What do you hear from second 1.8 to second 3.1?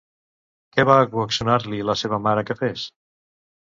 la seva mare que fes?